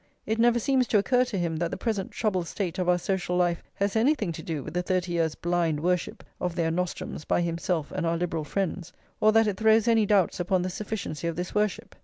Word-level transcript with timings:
It 0.25 0.39
never 0.39 0.57
[xxix] 0.57 0.63
seems 0.63 0.87
to 0.87 0.97
occur 0.97 1.25
to 1.25 1.37
him 1.37 1.57
that 1.57 1.69
the 1.69 1.77
present 1.77 2.09
troubled 2.09 2.47
state 2.47 2.79
of 2.79 2.89
our 2.89 2.97
social 2.97 3.37
life 3.37 3.61
has 3.75 3.95
anything 3.95 4.31
to 4.31 4.41
do 4.41 4.63
with 4.63 4.73
the 4.73 4.81
thirty 4.81 5.11
years' 5.11 5.35
blind 5.35 5.79
worship 5.79 6.23
of 6.39 6.55
their 6.55 6.71
nostrums 6.71 7.23
by 7.23 7.41
himself 7.41 7.91
and 7.91 8.03
our 8.03 8.17
Liberal 8.17 8.43
friends, 8.43 8.93
or 9.19 9.31
that 9.31 9.45
it 9.45 9.57
throws 9.57 9.87
any 9.87 10.07
doubts 10.07 10.39
upon 10.39 10.63
the 10.63 10.71
sufficiency 10.71 11.27
of 11.27 11.35
this 11.35 11.53
worship. 11.53 11.93